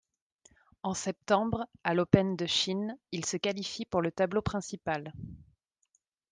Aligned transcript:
En 0.81 0.95
septembre, 0.95 1.67
à 1.83 1.93
l'Open 1.93 2.35
de 2.35 2.47
Chine, 2.47 2.97
il 3.11 3.23
se 3.23 3.37
qualifie 3.37 3.85
pour 3.85 4.01
le 4.01 4.11
tableau 4.11 4.41
principal. 4.41 5.13